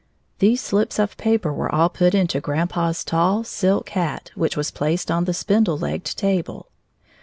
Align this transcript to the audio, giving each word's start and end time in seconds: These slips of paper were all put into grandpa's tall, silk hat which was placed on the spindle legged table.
These 0.39 0.61
slips 0.61 0.97
of 0.97 1.15
paper 1.15 1.53
were 1.53 1.71
all 1.71 1.87
put 1.89 2.15
into 2.15 2.39
grandpa's 2.41 3.03
tall, 3.03 3.43
silk 3.43 3.89
hat 3.89 4.31
which 4.33 4.57
was 4.57 4.71
placed 4.71 5.11
on 5.11 5.25
the 5.25 5.31
spindle 5.35 5.77
legged 5.77 6.17
table. 6.17 6.65